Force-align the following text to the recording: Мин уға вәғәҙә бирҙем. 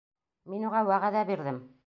Мин 0.53 0.65
уға 0.71 0.83
вәғәҙә 0.89 1.23
бирҙем. 1.33 1.63